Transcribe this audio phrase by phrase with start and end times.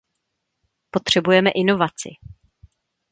[0.89, 2.09] Potřebujeme inovaci.